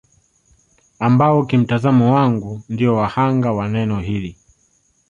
[0.99, 4.37] Ambao kimtazamo wangu ndio wa hanga wa neno hili